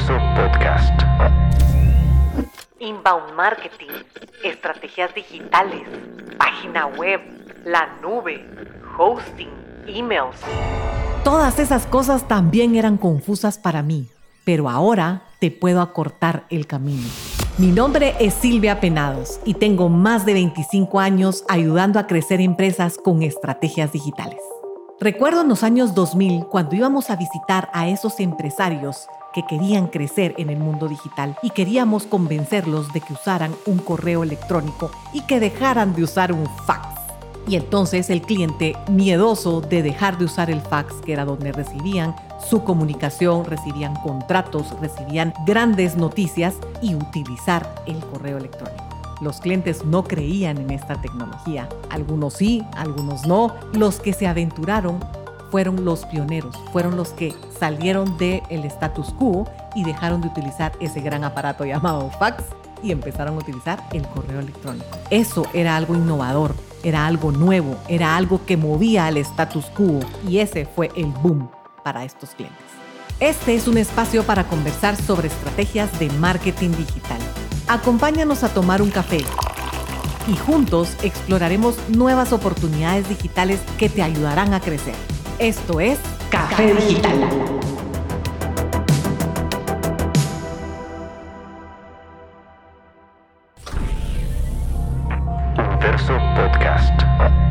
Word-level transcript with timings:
Universo 0.00 0.18
Podcast. 0.34 1.02
Inbound 2.78 3.34
marketing, 3.34 3.90
estrategias 4.44 5.14
digitales, 5.14 5.82
página 6.38 6.86
web, 6.86 7.20
la 7.64 7.88
nube, 8.00 8.44
hosting, 8.98 9.50
emails. 9.86 10.36
Todas 11.24 11.58
esas 11.58 11.86
cosas 11.86 12.26
también 12.28 12.76
eran 12.76 12.96
confusas 12.96 13.58
para 13.58 13.82
mí, 13.82 14.08
pero 14.44 14.70
ahora 14.70 15.24
te 15.38 15.50
puedo 15.50 15.82
acortar 15.82 16.44
el 16.50 16.66
camino. 16.66 17.08
Mi 17.58 17.68
nombre 17.68 18.14
es 18.20 18.34
Silvia 18.34 18.80
Penados 18.80 19.40
y 19.44 19.54
tengo 19.54 19.88
más 19.88 20.24
de 20.24 20.34
25 20.34 20.98
años 20.98 21.44
ayudando 21.48 21.98
a 21.98 22.06
crecer 22.06 22.40
empresas 22.40 22.96
con 22.96 23.22
estrategias 23.22 23.92
digitales. 23.92 24.40
Recuerdo 24.98 25.42
en 25.42 25.48
los 25.48 25.62
años 25.62 25.94
2000 25.94 26.46
cuando 26.46 26.76
íbamos 26.76 27.10
a 27.10 27.16
visitar 27.16 27.70
a 27.72 27.88
esos 27.88 28.20
empresarios 28.20 29.06
que 29.32 29.44
querían 29.46 29.88
crecer 29.88 30.34
en 30.38 30.50
el 30.50 30.58
mundo 30.58 30.88
digital 30.88 31.36
y 31.42 31.50
queríamos 31.50 32.04
convencerlos 32.04 32.92
de 32.92 33.00
que 33.00 33.12
usaran 33.12 33.54
un 33.66 33.78
correo 33.78 34.22
electrónico 34.22 34.90
y 35.12 35.22
que 35.22 35.40
dejaran 35.40 35.94
de 35.94 36.04
usar 36.04 36.32
un 36.32 36.46
fax. 36.66 36.88
Y 37.48 37.56
entonces 37.56 38.10
el 38.10 38.22
cliente, 38.22 38.76
miedoso 38.88 39.60
de 39.60 39.82
dejar 39.82 40.18
de 40.18 40.26
usar 40.26 40.50
el 40.50 40.60
fax, 40.60 40.94
que 41.04 41.12
era 41.12 41.24
donde 41.24 41.52
recibían 41.52 42.14
su 42.48 42.62
comunicación, 42.64 43.44
recibían 43.44 43.94
contratos, 43.96 44.78
recibían 44.80 45.32
grandes 45.46 45.96
noticias 45.96 46.54
y 46.80 46.94
utilizar 46.94 47.74
el 47.86 47.98
correo 47.98 48.38
electrónico. 48.38 48.84
Los 49.20 49.40
clientes 49.40 49.84
no 49.84 50.04
creían 50.04 50.58
en 50.58 50.70
esta 50.70 51.00
tecnología. 51.00 51.68
Algunos 51.90 52.34
sí, 52.34 52.64
algunos 52.74 53.26
no. 53.26 53.54
Los 53.74 54.00
que 54.00 54.14
se 54.14 54.26
aventuraron 54.26 54.98
fueron 55.50 55.84
los 55.84 56.06
pioneros, 56.06 56.56
fueron 56.72 56.96
los 56.96 57.10
que 57.10 57.34
salieron 57.58 58.16
del 58.18 58.64
status 58.64 59.12
quo 59.18 59.48
y 59.74 59.84
dejaron 59.84 60.20
de 60.20 60.28
utilizar 60.28 60.72
ese 60.80 61.00
gran 61.00 61.24
aparato 61.24 61.64
llamado 61.64 62.10
fax 62.18 62.44
y 62.82 62.92
empezaron 62.92 63.34
a 63.34 63.38
utilizar 63.38 63.82
el 63.92 64.06
correo 64.08 64.40
electrónico. 64.40 64.86
Eso 65.10 65.46
era 65.52 65.76
algo 65.76 65.94
innovador, 65.94 66.54
era 66.82 67.06
algo 67.06 67.32
nuevo, 67.32 67.76
era 67.88 68.16
algo 68.16 68.44
que 68.46 68.56
movía 68.56 69.06
al 69.06 69.16
status 69.18 69.66
quo 69.66 70.00
y 70.26 70.38
ese 70.38 70.66
fue 70.66 70.90
el 70.96 71.06
boom 71.06 71.50
para 71.84 72.04
estos 72.04 72.30
clientes. 72.30 72.58
Este 73.18 73.54
es 73.54 73.68
un 73.68 73.76
espacio 73.76 74.22
para 74.22 74.44
conversar 74.44 74.96
sobre 74.96 75.28
estrategias 75.28 75.98
de 75.98 76.08
marketing 76.12 76.70
digital. 76.70 77.18
Acompáñanos 77.68 78.42
a 78.44 78.48
tomar 78.48 78.80
un 78.80 78.90
café 78.90 79.18
y 80.26 80.36
juntos 80.36 80.96
exploraremos 81.02 81.76
nuevas 81.88 82.32
oportunidades 82.32 83.08
digitales 83.08 83.60
que 83.78 83.88
te 83.88 84.02
ayudarán 84.02 84.54
a 84.54 84.60
crecer. 84.60 84.94
Esto 85.40 85.80
es 85.80 85.98
Café 86.28 86.74
Digital. 86.74 87.18
Podcast. 96.36 97.49